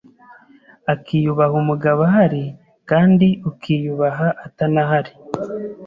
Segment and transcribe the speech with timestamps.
[0.93, 2.43] akiyubaha umugabo ahari
[2.89, 5.13] kandi ukiyubaha atanahari